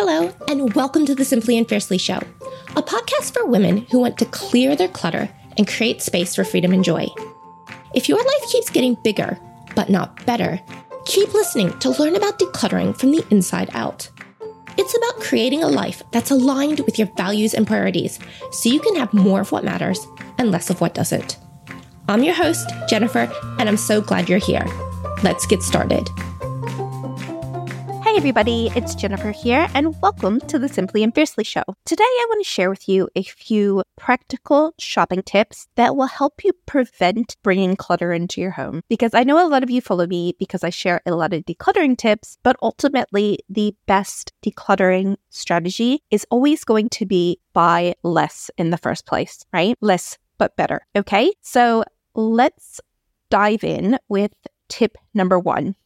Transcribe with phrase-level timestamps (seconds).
[0.00, 2.20] Hello, and welcome to the Simply and Fiercely Show,
[2.76, 6.72] a podcast for women who want to clear their clutter and create space for freedom
[6.72, 7.08] and joy.
[7.96, 9.36] If your life keeps getting bigger,
[9.74, 10.60] but not better,
[11.04, 14.08] keep listening to learn about decluttering from the inside out.
[14.76, 18.20] It's about creating a life that's aligned with your values and priorities
[18.52, 20.06] so you can have more of what matters
[20.38, 21.38] and less of what doesn't.
[22.08, 23.28] I'm your host, Jennifer,
[23.58, 24.64] and I'm so glad you're here.
[25.24, 26.08] Let's get started.
[28.18, 31.62] Everybody, it's Jennifer here, and welcome to the Simply and Fiercely Show.
[31.84, 36.42] Today, I want to share with you a few practical shopping tips that will help
[36.42, 38.82] you prevent bringing clutter into your home.
[38.88, 41.44] Because I know a lot of you follow me because I share a lot of
[41.44, 48.50] decluttering tips, but ultimately, the best decluttering strategy is always going to be buy less
[48.58, 49.78] in the first place, right?
[49.80, 50.84] Less, but better.
[50.96, 51.84] Okay, so
[52.16, 52.80] let's
[53.30, 54.32] dive in with
[54.68, 55.76] tip number one,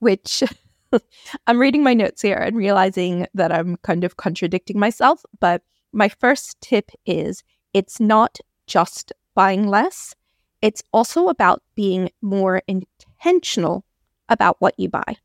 [0.00, 0.42] which
[1.46, 5.24] I'm reading my notes here and realizing that I'm kind of contradicting myself.
[5.40, 7.42] But my first tip is
[7.72, 10.14] it's not just buying less,
[10.62, 13.84] it's also about being more intentional
[14.28, 15.16] about what you buy.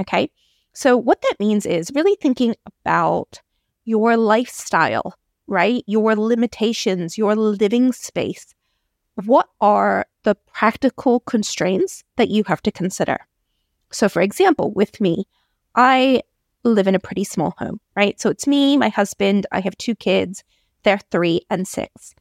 [0.00, 0.30] Okay.
[0.74, 3.40] So, what that means is really thinking about
[3.84, 5.14] your lifestyle,
[5.46, 5.84] right?
[5.86, 8.54] Your limitations, your living space.
[9.24, 13.18] What are the practical constraints that you have to consider?
[13.92, 15.26] So, for example, with me,
[15.74, 16.22] I
[16.64, 18.20] live in a pretty small home, right?
[18.20, 20.44] So it's me, my husband, I have two kids,
[20.82, 22.14] they're three and six.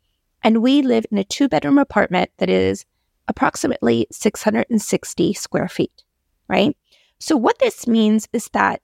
[0.43, 2.85] And we live in a two bedroom apartment that is
[3.27, 6.03] approximately 660 square feet,
[6.47, 6.75] right?
[7.19, 8.81] So, what this means is that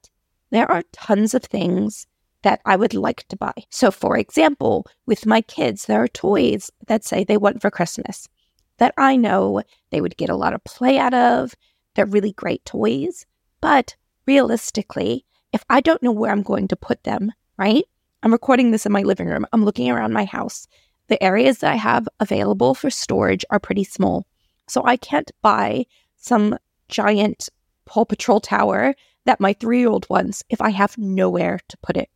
[0.51, 2.05] there are tons of things
[2.43, 3.53] that I would like to buy.
[3.69, 8.29] So, for example, with my kids, there are toys that say they want for Christmas
[8.77, 11.55] that I know they would get a lot of play out of.
[11.97, 13.25] They're really great toys.
[13.59, 13.95] But
[14.27, 17.85] realistically, if I don't know where I'm going to put them, right?
[18.21, 19.47] I'm recording this in my living room.
[19.51, 20.67] I'm looking around my house.
[21.07, 24.27] The areas that I have available for storage are pretty small.
[24.67, 25.87] So I can't buy
[26.17, 27.49] some giant
[27.85, 28.93] Paw Patrol tower
[29.25, 32.09] that my three year old wants if I have nowhere to put it.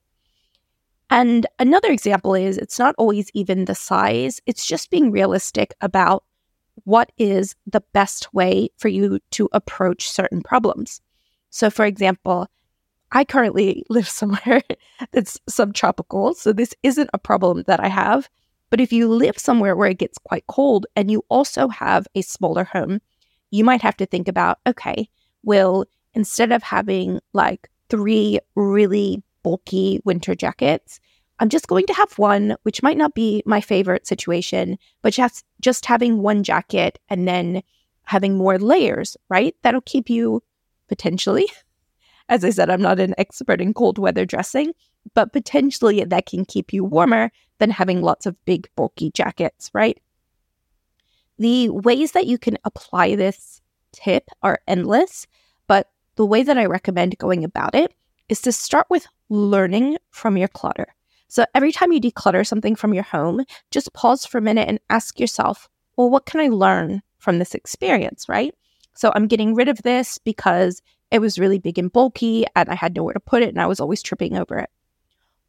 [1.09, 6.23] And another example is it's not always even the size, it's just being realistic about
[6.83, 11.01] what is the best way for you to approach certain problems.
[11.49, 12.47] So, for example,
[13.11, 14.61] I currently live somewhere
[15.11, 16.33] that's subtropical.
[16.33, 18.29] So, this isn't a problem that I have.
[18.69, 22.21] But if you live somewhere where it gets quite cold and you also have a
[22.21, 23.01] smaller home,
[23.51, 25.09] you might have to think about okay,
[25.43, 30.99] well, instead of having like three really bulky winter jackets,
[31.41, 35.43] I'm just going to have one, which might not be my favorite situation, but just,
[35.59, 37.63] just having one jacket and then
[38.03, 39.55] having more layers, right?
[39.63, 40.43] That'll keep you
[40.87, 41.47] potentially.
[42.29, 44.73] As I said, I'm not an expert in cold weather dressing,
[45.15, 49.99] but potentially that can keep you warmer than having lots of big, bulky jackets, right?
[51.39, 53.61] The ways that you can apply this
[53.93, 55.25] tip are endless,
[55.65, 57.95] but the way that I recommend going about it
[58.29, 60.93] is to start with learning from your clutter.
[61.31, 64.81] So every time you declutter something from your home, just pause for a minute and
[64.89, 68.53] ask yourself, well, what can I learn from this experience, right?
[68.95, 72.75] So I'm getting rid of this because it was really big and bulky and I
[72.75, 74.69] had nowhere to put it and I was always tripping over it.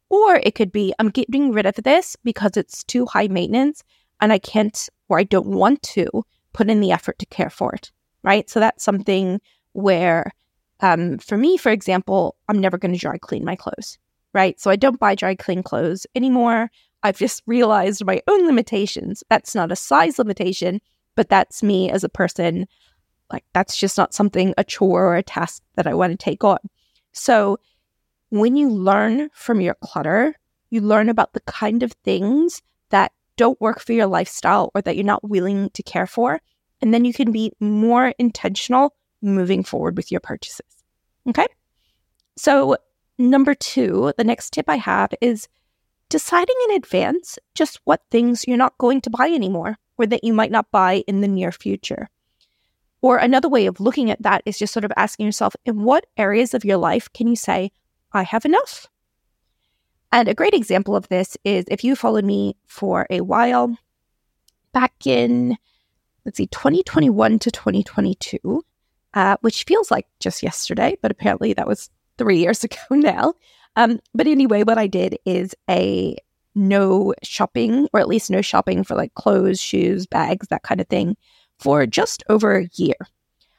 [0.07, 3.83] Or it could be I'm getting rid of this because it's too high maintenance
[4.21, 6.23] and I can't or I don't want to
[6.53, 7.91] put in the effort to care for it,
[8.23, 8.49] right?
[8.49, 9.41] So that's something
[9.73, 10.31] where,
[10.79, 13.97] um, for me, for example, I'm never going to dry clean my clothes
[14.33, 14.59] right?
[14.59, 16.69] So I don't buy dry clean clothes anymore.
[17.03, 19.23] I've just realized my own limitations.
[19.29, 20.79] That's not a size limitation,
[21.15, 22.67] but that's me as a person.
[23.31, 26.43] Like, that's just not something, a chore or a task that I want to take
[26.43, 26.59] on.
[27.11, 27.59] So,
[28.29, 30.35] when you learn from your clutter,
[30.71, 34.95] you learn about the kind of things that don't work for your lifestyle or that
[34.95, 36.41] you're not willing to care for.
[36.81, 40.65] And then you can be more intentional moving forward with your purchases.
[41.29, 41.47] Okay.
[42.37, 42.77] So,
[43.17, 45.47] Number two, the next tip I have is
[46.09, 50.33] deciding in advance just what things you're not going to buy anymore or that you
[50.33, 52.09] might not buy in the near future.
[53.01, 56.05] Or another way of looking at that is just sort of asking yourself, in what
[56.17, 57.71] areas of your life can you say,
[58.13, 58.87] I have enough?
[60.11, 63.75] And a great example of this is if you followed me for a while
[64.71, 65.57] back in,
[66.23, 68.63] let's see, 2021 to 2022,
[69.15, 73.33] uh, which feels like just yesterday, but apparently that was three years ago now.
[73.75, 76.15] Um, but anyway, what I did is a
[76.55, 80.87] no shopping, or at least no shopping for like clothes, shoes, bags, that kind of
[80.87, 81.17] thing,
[81.59, 82.95] for just over a year.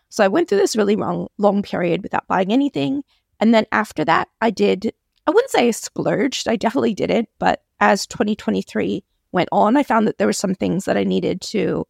[0.08, 3.02] So I went through this really long, long period without buying anything.
[3.40, 4.92] And then after that, I did
[5.26, 6.48] I wouldn't say I splurged.
[6.48, 7.28] I definitely did it.
[7.38, 9.02] But as 2023
[9.32, 11.86] went on, I found that there were some things that I needed to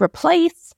[0.00, 0.74] replace.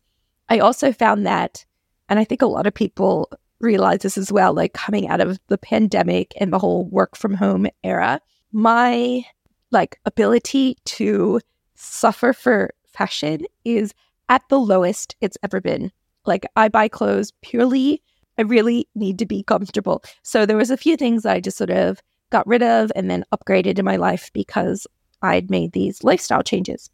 [0.49, 1.65] I also found that,
[2.09, 5.39] and I think a lot of people realize this as well, like coming out of
[5.49, 8.21] the pandemic and the whole work from home era,
[8.53, 9.25] my
[9.71, 11.41] like ability to
[11.75, 13.95] suffer for fashion is
[14.29, 15.93] at the lowest it's ever been.
[16.27, 18.03] Like I buy clothes purely
[18.41, 20.03] I really need to be comfortable.
[20.23, 23.11] So there was a few things that I just sort of got rid of and
[23.11, 24.87] then upgraded in my life because
[25.21, 26.89] I'd made these lifestyle changes.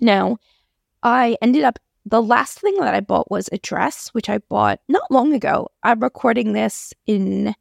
[0.00, 0.36] Now,
[1.02, 4.80] I ended up the last thing that I bought was a dress, which I bought
[4.88, 5.68] not long ago.
[5.82, 7.54] I'm recording this in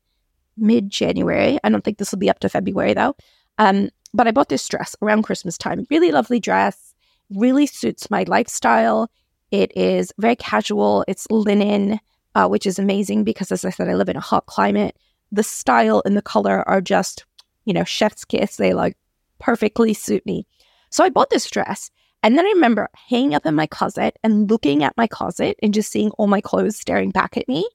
[0.57, 1.59] mid January.
[1.63, 3.15] I don't think this will be up to February though.
[3.57, 5.85] Um, but I bought this dress around Christmas time.
[5.89, 6.93] Really lovely dress,
[7.29, 9.09] really suits my lifestyle.
[9.51, 11.99] It is very casual, it's linen,
[12.35, 14.97] uh, which is amazing because, as I said, I live in a hot climate.
[15.31, 17.25] The style and the color are just,
[17.65, 18.55] you know, chef's kiss.
[18.55, 18.97] They like
[19.39, 20.45] perfectly suit me.
[20.89, 21.89] So I bought this dress.
[22.23, 25.73] And then I remember hanging up in my closet and looking at my closet and
[25.73, 27.67] just seeing all my clothes staring back at me.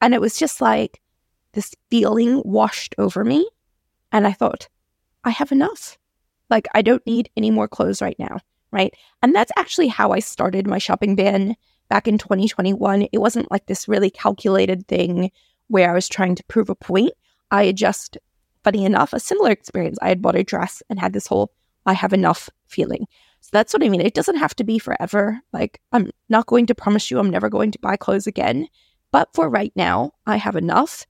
[0.00, 1.00] And it was just like
[1.52, 3.48] this feeling washed over me.
[4.10, 4.68] And I thought,
[5.24, 5.96] I have enough.
[6.50, 8.40] Like, I don't need any more clothes right now.
[8.72, 8.94] Right.
[9.22, 11.54] And that's actually how I started my shopping ban
[11.88, 13.08] back in 2021.
[13.12, 15.30] It wasn't like this really calculated thing
[15.68, 17.12] where I was trying to prove a point.
[17.50, 18.16] I had just,
[18.64, 19.98] funny enough, a similar experience.
[20.02, 21.52] I had bought a dress and had this whole
[21.84, 23.06] I have enough feeling.
[23.42, 24.00] So that's what I mean.
[24.00, 25.40] It doesn't have to be forever.
[25.52, 28.68] Like, I'm not going to promise you I'm never going to buy clothes again.
[29.10, 31.06] But for right now, I have enough.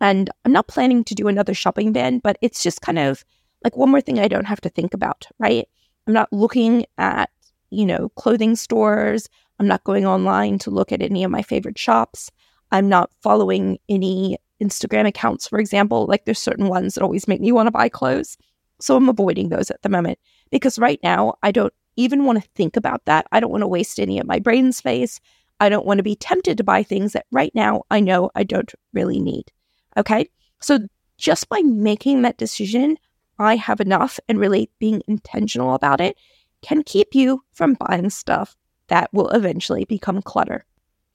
[0.00, 3.24] And I'm not planning to do another shopping ban, but it's just kind of
[3.64, 5.66] like one more thing I don't have to think about, right?
[6.06, 7.30] I'm not looking at,
[7.70, 9.30] you know, clothing stores.
[9.58, 12.30] I'm not going online to look at any of my favorite shops.
[12.72, 16.04] I'm not following any Instagram accounts, for example.
[16.06, 18.36] Like there's certain ones that always make me want to buy clothes.
[18.80, 20.18] So I'm avoiding those at the moment
[20.50, 23.26] because right now I don't even want to think about that.
[23.32, 25.20] I don't want to waste any of my brain space.
[25.60, 28.42] I don't want to be tempted to buy things that right now I know I
[28.42, 29.52] don't really need.
[29.96, 30.28] Okay.
[30.60, 30.80] So
[31.18, 32.96] just by making that decision,
[33.38, 36.16] I have enough and really being intentional about it
[36.62, 38.56] can keep you from buying stuff
[38.88, 40.64] that will eventually become clutter.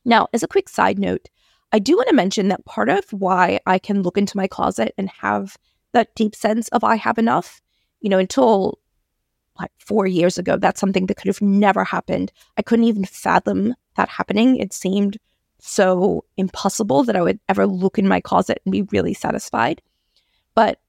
[0.05, 1.29] Now, as a quick side note,
[1.71, 4.93] I do want to mention that part of why I can look into my closet
[4.97, 5.57] and have
[5.93, 7.61] that deep sense of I have enough,
[8.01, 8.79] you know, until
[9.59, 12.31] like four years ago, that's something that could have never happened.
[12.57, 14.55] I couldn't even fathom that happening.
[14.55, 15.17] It seemed
[15.59, 19.81] so impossible that I would ever look in my closet and be really satisfied.
[20.55, 20.79] But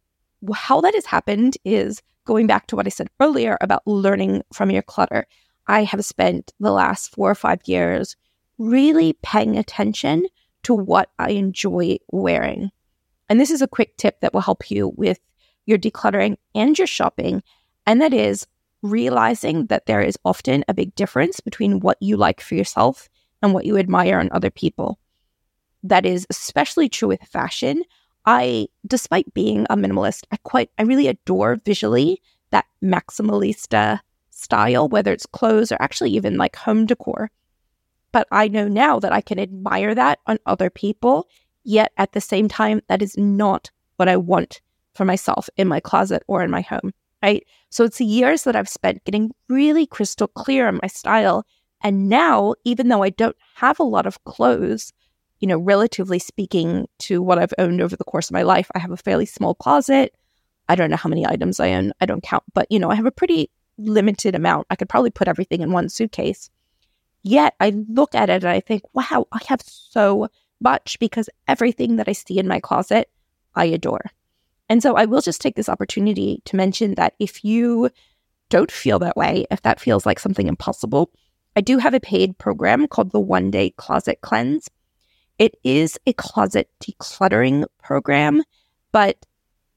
[0.54, 4.70] how that has happened is going back to what I said earlier about learning from
[4.70, 5.26] your clutter.
[5.66, 8.16] I have spent the last four or five years
[8.58, 10.26] really paying attention
[10.62, 12.70] to what I enjoy wearing.
[13.30, 15.20] And this is a quick tip that will help you with
[15.64, 17.42] your decluttering and your shopping.
[17.86, 18.46] And that is
[18.82, 23.08] realizing that there is often a big difference between what you like for yourself
[23.40, 24.98] and what you admire in other people.
[25.84, 27.84] That is especially true with fashion.
[28.26, 34.00] I, despite being a minimalist, I quite, I really adore visually that maximalista
[34.30, 37.30] style, whether it's clothes or actually even like home decor.
[38.12, 41.28] But I know now that I can admire that on other people,
[41.64, 44.60] yet at the same time, that is not what I want
[44.94, 47.46] for myself in my closet or in my home, right?
[47.70, 51.44] So it's years that I've spent getting really crystal clear on my style.
[51.82, 54.92] And now, even though I don't have a lot of clothes,
[55.38, 58.78] you know, relatively speaking to what I've owned over the course of my life, I
[58.78, 60.14] have a fairly small closet.
[60.68, 61.92] I don't know how many items I own.
[62.00, 64.66] I don't count, but you know, I have a pretty limited amount.
[64.70, 66.50] I could probably put everything in one suitcase.
[67.22, 70.28] Yet I look at it and I think, wow, I have so
[70.60, 73.10] much because everything that I see in my closet,
[73.54, 74.10] I adore.
[74.68, 77.90] And so I will just take this opportunity to mention that if you
[78.48, 81.10] don't feel that way, if that feels like something impossible,
[81.56, 84.68] I do have a paid program called the One Day Closet Cleanse.
[85.38, 88.42] It is a closet decluttering program,
[88.92, 89.26] but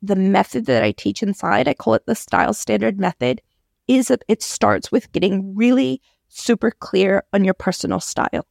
[0.01, 3.41] the method that I teach inside, I call it the style standard method,
[3.87, 8.45] is it starts with getting really super clear on your personal style.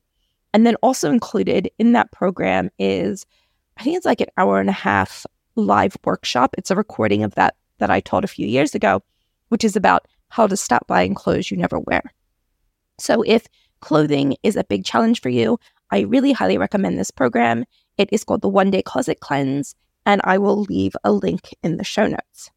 [0.55, 3.27] And then also included in that program is,
[3.79, 6.55] I think it's like an hour and a half live workshop.
[6.59, 9.03] It's a recording of that that I taught a few years ago,
[9.49, 12.03] which is about how to stop buying clothes you never wear.
[12.99, 13.47] So if
[13.81, 15.59] clothing is a big challenge for you,
[15.91, 17.65] I really highly recommend this program.
[17.99, 19.75] It is called the One Day Closet Cleanse,
[20.07, 22.51] and I will leave a link in the show notes.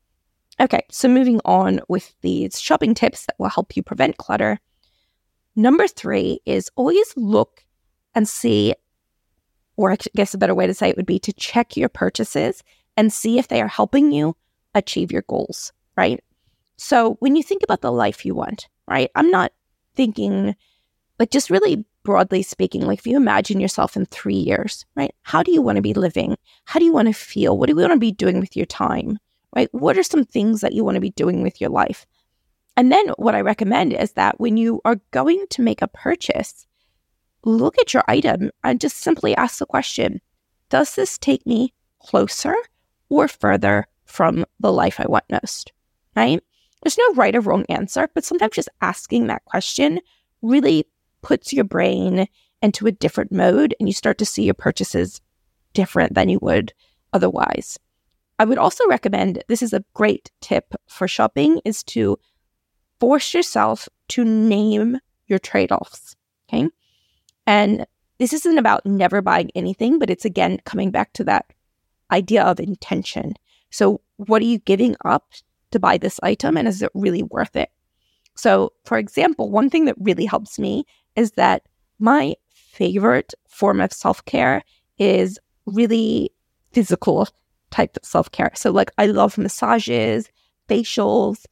[0.59, 4.59] Okay, so moving on with these shopping tips that will help you prevent clutter.
[5.55, 7.64] Number three is always look
[8.15, 8.73] and see,
[9.77, 12.63] or I guess a better way to say it would be to check your purchases
[12.97, 14.35] and see if they are helping you
[14.73, 16.23] achieve your goals, right?
[16.77, 19.11] So when you think about the life you want, right?
[19.15, 19.51] I'm not
[19.95, 20.55] thinking
[21.19, 25.13] like just really broadly speaking, like if you imagine yourself in three years, right?
[25.23, 26.37] How do you want to be living?
[26.65, 27.57] How do you want to feel?
[27.57, 29.17] What do you want to be doing with your time?
[29.55, 29.69] Right?
[29.71, 32.05] What are some things that you want to be doing with your life?
[32.77, 36.67] And then what I recommend is that when you are going to make a purchase,
[37.45, 40.19] look at your item and just simply ask the question
[40.69, 42.55] Does this take me closer
[43.09, 45.71] or further from the life I want most?
[46.15, 46.41] Right?
[46.83, 49.99] There's no right or wrong answer, but sometimes just asking that question
[50.41, 50.85] really
[51.21, 52.27] puts your brain
[52.61, 55.21] into a different mode and you start to see your purchases
[55.73, 56.73] different than you would
[57.13, 57.79] otherwise.
[58.37, 62.17] I would also recommend this is a great tip for shopping is to
[62.99, 66.24] force yourself to name your trade-offs, okay?
[67.47, 67.85] And
[68.19, 71.51] this isn't about never buying anything, but it's again coming back to that
[72.11, 73.33] idea of intention.
[73.71, 75.33] So, what are you giving up
[75.71, 77.69] to buy this item and is it really worth it?
[78.35, 80.85] So, for example, one thing that really helps me
[81.15, 81.63] is that
[81.99, 84.63] my favorite form of self care
[84.97, 86.31] is really
[86.71, 87.27] physical
[87.71, 88.51] type of self care.
[88.55, 90.29] So, like, I love massages,
[90.69, 91.45] facials.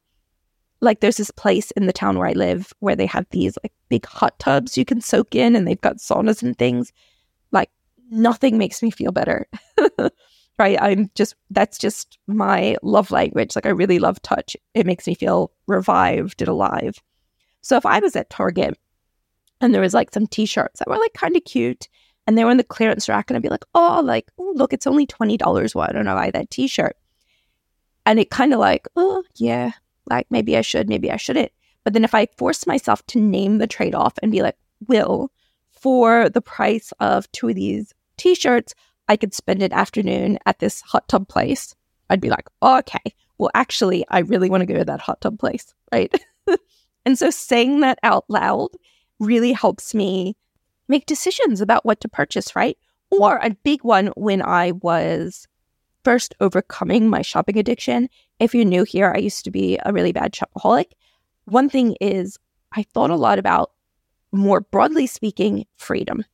[0.84, 3.72] Like, there's this place in the town where I live where they have these like
[3.90, 6.92] big hot tubs you can soak in and they've got saunas and things.
[7.52, 7.70] Like,
[8.12, 9.48] nothing makes me feel better.
[10.60, 10.78] right?
[10.82, 13.56] I'm just, that's just my love language.
[13.56, 14.58] Like, I really love touch.
[14.74, 16.96] It makes me feel revived and alive.
[17.62, 18.78] So, if I was at Target
[19.62, 21.88] and there was like some t-shirts that were like kind of cute
[22.28, 24.74] and they were in the clearance rack and I'd be like, oh, like, oh, look,
[24.74, 25.76] it's only $20.
[25.76, 26.98] Why don't I buy that t-shirt?
[28.06, 29.72] And it kind of like, oh, yeah,
[30.10, 31.52] like maybe I should, maybe I shouldn't.
[31.84, 34.56] But then if I force myself to name the trade-off and be like,
[34.88, 35.32] Will,
[35.72, 38.74] for the price of two of these t-shirts,
[39.08, 41.76] I could spend an afternoon at this hot tub place.
[42.10, 45.22] I'd be like, oh, okay, well, actually, I really want to go to that hot
[45.22, 46.14] tub place, right?
[47.06, 48.70] and so saying that out loud
[49.20, 50.38] really helps me
[50.88, 52.78] make decisions about what to purchase, right?
[53.10, 55.48] Or a big one when I was
[56.04, 58.10] first overcoming my shopping addiction.
[58.40, 60.92] If you're new here, I used to be a really bad shopaholic.
[61.46, 62.38] One thing is,
[62.72, 63.72] I thought a lot about,
[64.32, 66.26] more broadly speaking, freedom,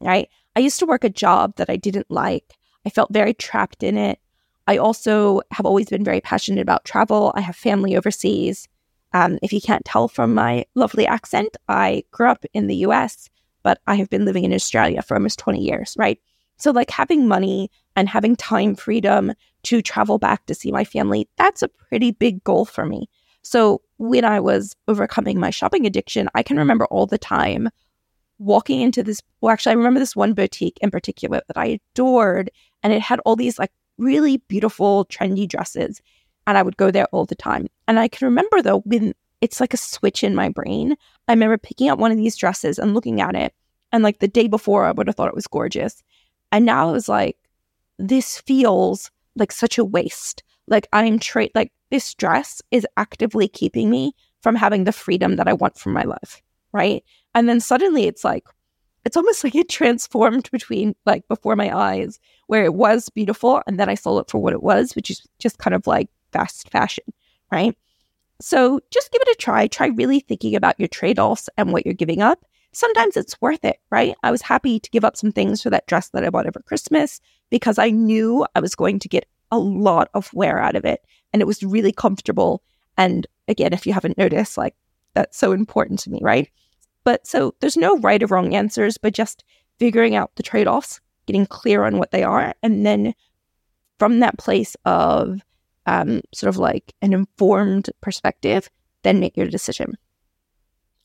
[0.00, 0.28] right?
[0.54, 2.54] I used to work a job that I didn't like.
[2.84, 4.20] I felt very trapped in it.
[4.66, 7.32] I also have always been very passionate about travel.
[7.34, 8.68] I have family overseas.
[9.12, 13.30] Um, if you can't tell from my lovely accent, I grew up in the US,
[13.62, 16.20] but I have been living in Australia for almost 20 years, right?
[16.58, 19.32] So, like having money and having time freedom
[19.64, 23.08] to travel back to see my family, that's a pretty big goal for me.
[23.42, 27.70] So, when I was overcoming my shopping addiction, I can remember all the time
[28.38, 29.22] walking into this.
[29.40, 32.50] Well, actually, I remember this one boutique in particular that I adored,
[32.82, 36.02] and it had all these like really beautiful, trendy dresses
[36.46, 37.66] and I would go there all the time.
[37.88, 40.96] And I can remember though, when it's like a switch in my brain,
[41.28, 43.52] I remember picking up one of these dresses and looking at it.
[43.92, 46.02] And like the day before, I would have thought it was gorgeous.
[46.52, 47.36] And now it was like,
[47.98, 50.42] this feels like such a waste.
[50.66, 55.48] Like I'm tra- like this dress is actively keeping me from having the freedom that
[55.48, 56.42] I want from my life.
[56.72, 57.04] Right.
[57.34, 58.44] And then suddenly it's like,
[59.04, 63.78] it's almost like it transformed between like before my eyes where it was beautiful and
[63.78, 66.70] then I saw it for what it was, which is just kind of like fast
[66.70, 67.04] fashion,
[67.50, 67.76] right?
[68.40, 69.66] So just give it a try.
[69.66, 72.44] Try really thinking about your trade offs and what you're giving up.
[72.76, 74.14] Sometimes it's worth it, right?
[74.22, 76.60] I was happy to give up some things for that dress that I bought over
[76.60, 80.84] Christmas because I knew I was going to get a lot of wear out of
[80.84, 81.00] it
[81.32, 82.62] and it was really comfortable.
[82.98, 84.74] And again, if you haven't noticed, like
[85.14, 86.50] that's so important to me, right?
[87.02, 89.42] But so there's no right or wrong answers, but just
[89.78, 92.52] figuring out the trade offs, getting clear on what they are.
[92.62, 93.14] And then
[93.98, 95.40] from that place of
[95.86, 98.68] um, sort of like an informed perspective,
[99.02, 99.96] then make your decision.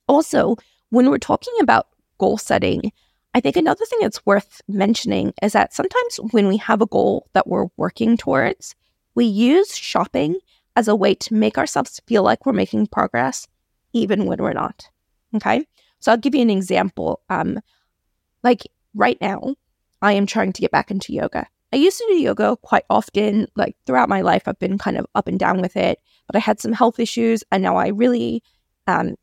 [0.09, 0.57] Also,
[0.91, 1.87] when we're talking about
[2.19, 2.91] goal setting,
[3.33, 7.27] I think another thing that's worth mentioning is that sometimes when we have a goal
[7.33, 8.75] that we're working towards,
[9.15, 10.37] we use shopping
[10.75, 13.47] as a way to make ourselves feel like we're making progress,
[13.93, 14.89] even when we're not.
[15.35, 15.65] Okay.
[15.99, 17.21] So I'll give you an example.
[17.29, 17.59] Um,
[18.43, 19.55] like right now,
[20.01, 21.47] I am trying to get back into yoga.
[21.73, 24.43] I used to do yoga quite often, like throughout my life.
[24.45, 27.45] I've been kind of up and down with it, but I had some health issues,
[27.49, 28.43] and now I really
[28.87, 29.15] um,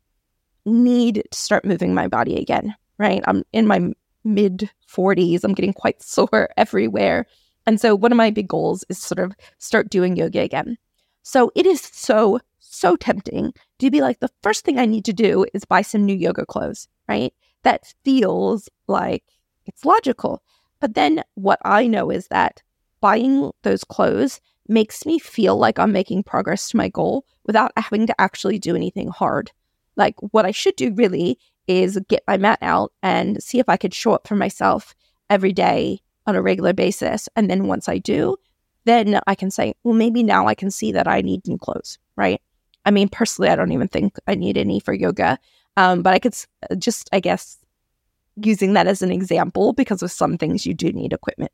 [0.65, 2.75] need to start moving my body again.
[2.97, 3.91] Right, I'm in my
[4.23, 5.43] mid 40s.
[5.43, 7.25] I'm getting quite sore everywhere,
[7.65, 10.77] and so one of my big goals is sort of start doing yoga again.
[11.23, 15.13] So it is so so tempting to be like the first thing I need to
[15.13, 16.87] do is buy some new yoga clothes.
[17.07, 19.23] Right, that feels like
[19.65, 20.43] it's logical.
[20.79, 22.61] But then what I know is that
[23.01, 28.07] buying those clothes makes me feel like I'm making progress to my goal without having
[28.07, 29.51] to actually do anything hard.
[29.99, 31.37] Like, what I should do really
[31.67, 34.95] is get my mat out and see if I could show up for myself
[35.29, 37.29] every day on a regular basis.
[37.35, 38.37] And then once I do,
[38.85, 41.99] then I can say, well, maybe now I can see that I need new clothes,
[42.15, 42.41] right?
[42.85, 45.37] I mean, personally, I don't even think I need any for yoga.
[45.77, 46.35] Um, but I could
[46.79, 47.57] just, I guess,
[48.37, 51.51] using that as an example because of some things you do need equipment.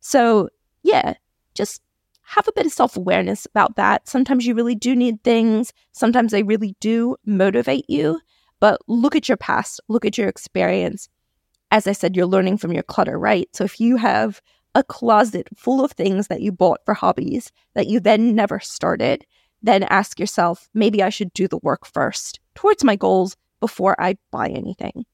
[0.00, 0.50] So,
[0.82, 1.14] yeah,
[1.54, 1.82] just
[2.28, 4.06] have a bit of self awareness about that.
[4.06, 8.20] Sometimes you really do need things, sometimes they really do motivate you.
[8.60, 11.08] But look at your past, look at your experience.
[11.70, 13.48] As I said, you're learning from your clutter, right?
[13.54, 14.42] So if you have
[14.74, 19.24] a closet full of things that you bought for hobbies that you then never started,
[19.62, 24.18] then ask yourself, maybe I should do the work first towards my goals before I
[24.30, 25.06] buy anything.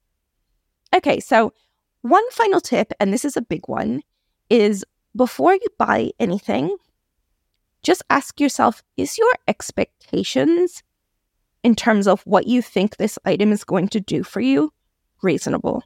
[0.94, 1.52] Okay, so
[2.02, 4.02] one final tip, and this is a big one,
[4.50, 6.76] is before you buy anything,
[7.84, 10.82] just ask yourself is your expectations
[11.62, 14.72] in terms of what you think this item is going to do for you
[15.22, 15.84] reasonable?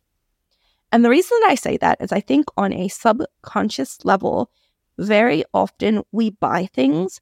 [0.90, 4.50] And the reason I say that is I think on a subconscious level,
[4.96, 7.20] very often we buy things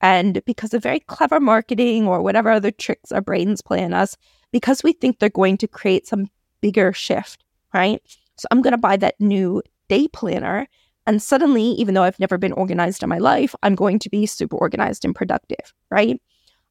[0.00, 4.16] and because of very clever marketing or whatever other tricks our brains play on us,
[4.52, 6.28] because we think they're going to create some
[6.60, 7.42] bigger shift,
[7.72, 8.02] right?
[8.36, 10.68] So I'm going to buy that new day planner.
[11.06, 14.26] And suddenly, even though I've never been organized in my life, I'm going to be
[14.26, 16.20] super organized and productive, right?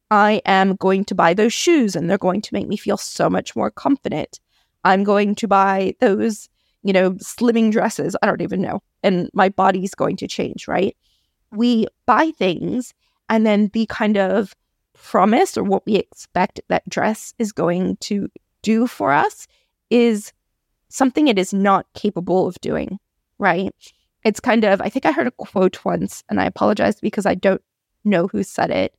[0.10, 3.30] I am going to buy those shoes and they're going to make me feel so
[3.30, 4.40] much more confident.
[4.84, 6.50] I'm going to buy those,
[6.84, 8.16] you know, slimming dresses.
[8.22, 8.82] I don't even know.
[9.02, 10.96] And my body's going to change, right?
[11.52, 12.94] We buy things
[13.30, 14.56] and then the kind of
[14.94, 18.30] promise or what we expect that dress is going to
[18.62, 19.48] do for us
[19.90, 20.32] is
[20.90, 23.00] something it is not capable of doing,
[23.38, 23.74] right?
[24.24, 27.36] It's kind of, I think I heard a quote once, and I apologize because I
[27.36, 27.62] don't
[28.04, 28.96] know who said it,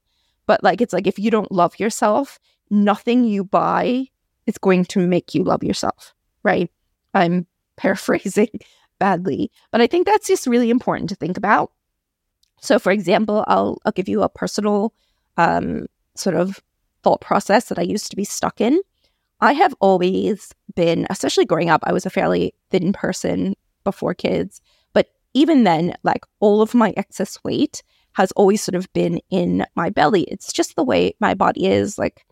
[0.47, 2.39] but like, it's like if you don't love yourself,
[2.71, 4.07] nothing you buy
[4.47, 6.71] is going to make you love yourself, right?
[7.15, 7.47] I'm
[7.77, 8.61] paraphrasing
[8.99, 11.73] badly, but I think that's just really important to think about
[12.65, 14.95] so, for example, I'll I'll give you a personal
[15.37, 16.61] um, sort of
[17.03, 18.81] thought process that I used to be stuck in.
[19.41, 24.63] I have always been, especially growing up, I was a fairly thin person before kids,
[25.35, 27.83] even then, like all of my excess weight
[28.15, 30.23] has always sort of been in my belly.
[30.23, 31.99] It's just the way my body is.
[31.99, 32.25] Like,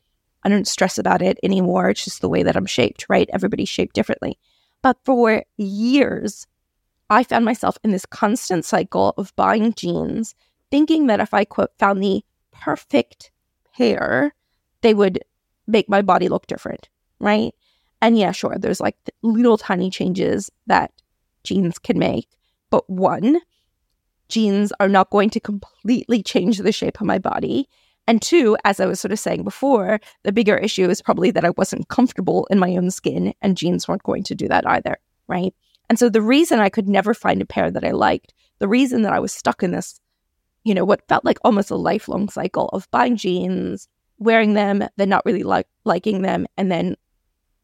[0.45, 1.91] I don't stress about it anymore.
[1.91, 3.29] It's just the way that I'm shaped, right?
[3.33, 4.39] Everybody's shaped differently.
[4.83, 6.47] But for years,
[7.11, 10.35] I found myself in this constant cycle of buying jeans,
[10.71, 13.31] thinking that if I, quote, found the perfect
[13.77, 14.35] pair,
[14.81, 15.21] they would
[15.67, 16.89] make my body look different,
[17.19, 17.55] right?
[18.01, 20.93] And yeah, sure, there's like little tiny changes that
[21.45, 22.29] jeans can make.
[22.73, 23.39] But one,
[24.31, 27.69] jeans are not going to completely change the shape of my body.
[28.07, 31.45] And two, as I was sort of saying before, the bigger issue is probably that
[31.45, 34.97] I wasn't comfortable in my own skin, and jeans weren't going to do that either,
[35.29, 35.55] right?
[35.91, 39.03] And so the reason I could never find a pair that I liked, the reason
[39.03, 40.01] that I was stuck in this,
[40.65, 45.11] you know, what felt like almost a lifelong cycle of buying jeans, wearing them, then
[45.11, 46.97] not really like liking them, and then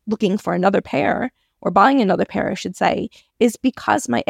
[0.07, 3.09] looking for another pair or buying another pair, I should say,
[3.41, 4.23] is because my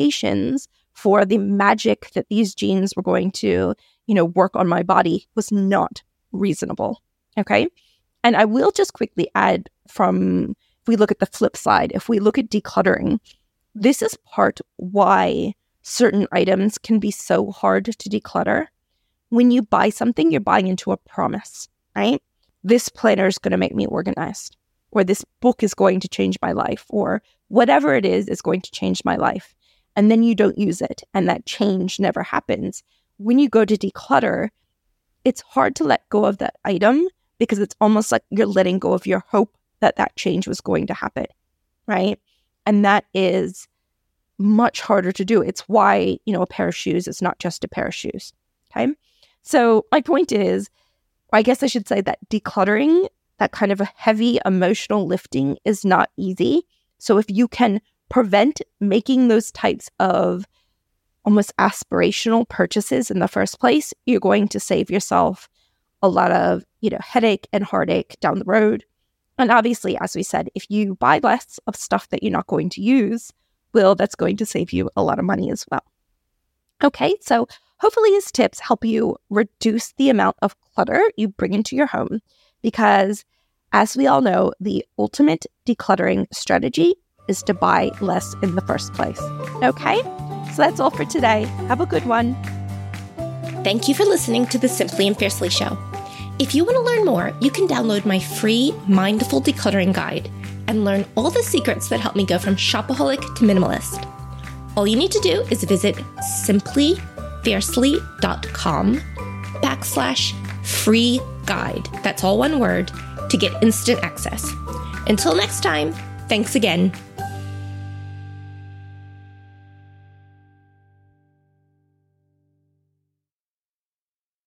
[0.00, 3.74] expectations for the magic that these jeans were going to,
[4.06, 7.02] you know, work on my body was not reasonable.
[7.38, 7.68] Okay.
[8.22, 12.08] And I will just quickly add from if we look at the flip side, if
[12.08, 13.18] we look at decluttering,
[13.74, 18.66] this is part why certain items can be so hard to declutter.
[19.30, 22.20] When you buy something, you're buying into a promise, right?
[22.64, 24.56] This planner is going to make me organized,
[24.90, 28.60] or this book is going to change my life, or whatever it is is going
[28.60, 29.54] to change my life.
[29.96, 32.82] And then you don't use it, and that change never happens.
[33.18, 34.48] When you go to declutter,
[35.24, 37.06] it's hard to let go of that item
[37.38, 40.86] because it's almost like you're letting go of your hope that that change was going
[40.86, 41.26] to happen,
[41.86, 42.18] right?
[42.66, 43.66] And that is
[44.38, 45.42] much harder to do.
[45.42, 48.32] It's why, you know, a pair of shoes is not just a pair of shoes.
[48.70, 48.92] Okay.
[49.42, 50.70] So my point is,
[51.32, 55.84] I guess I should say that decluttering, that kind of a heavy emotional lifting is
[55.84, 56.62] not easy.
[56.98, 60.44] So if you can prevent making those types of
[61.24, 65.48] almost aspirational purchases in the first place, you're going to save yourself
[66.02, 68.84] a lot of, you know, headache and heartache down the road.
[69.38, 72.68] And obviously, as we said, if you buy less of stuff that you're not going
[72.70, 73.32] to use,
[73.72, 75.84] well, that's going to save you a lot of money as well.
[76.82, 77.46] Okay, so
[77.78, 82.20] hopefully these tips help you reduce the amount of clutter you bring into your home
[82.62, 83.24] because,
[83.72, 86.96] as we all know, the ultimate decluttering strategy
[87.28, 89.20] is to buy less in the first place.
[89.62, 90.02] Okay,
[90.52, 91.44] So that's all for today.
[91.68, 92.34] Have a good one.
[93.62, 95.78] Thank you for listening to the Simply and Fiercely Show.
[96.38, 100.30] If you want to learn more, you can download my free Mindful Decluttering Guide
[100.66, 104.06] and learn all the secrets that help me go from shopaholic to minimalist.
[104.76, 105.96] All you need to do is visit
[106.46, 108.96] simplyfiercely.com
[109.60, 111.86] backslash free guide.
[112.02, 112.90] That's all one word
[113.28, 114.50] to get instant access.
[115.06, 115.92] Until next time,
[116.28, 116.92] thanks again